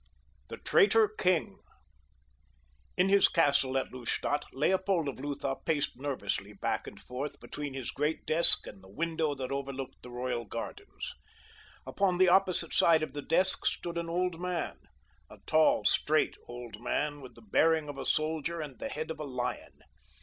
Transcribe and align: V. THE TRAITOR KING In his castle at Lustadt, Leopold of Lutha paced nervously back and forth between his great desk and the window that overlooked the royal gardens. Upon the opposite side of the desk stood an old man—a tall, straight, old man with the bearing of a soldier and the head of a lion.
V. 0.49 0.55
THE 0.55 0.57
TRAITOR 0.57 1.09
KING 1.09 1.59
In 2.97 3.07
his 3.07 3.27
castle 3.27 3.77
at 3.77 3.93
Lustadt, 3.93 4.45
Leopold 4.51 5.07
of 5.07 5.19
Lutha 5.19 5.57
paced 5.63 5.95
nervously 5.95 6.53
back 6.53 6.87
and 6.87 6.99
forth 6.99 7.39
between 7.39 7.75
his 7.75 7.91
great 7.91 8.25
desk 8.25 8.65
and 8.65 8.83
the 8.83 8.89
window 8.89 9.35
that 9.35 9.51
overlooked 9.51 10.01
the 10.01 10.09
royal 10.09 10.43
gardens. 10.45 11.13
Upon 11.85 12.17
the 12.17 12.29
opposite 12.29 12.73
side 12.73 13.03
of 13.03 13.13
the 13.13 13.21
desk 13.21 13.63
stood 13.67 13.95
an 13.99 14.09
old 14.09 14.41
man—a 14.41 15.37
tall, 15.45 15.85
straight, 15.85 16.35
old 16.47 16.81
man 16.81 17.21
with 17.21 17.35
the 17.35 17.43
bearing 17.43 17.87
of 17.87 17.99
a 17.99 18.05
soldier 18.07 18.59
and 18.59 18.79
the 18.79 18.89
head 18.89 19.11
of 19.11 19.19
a 19.19 19.23
lion. 19.23 19.81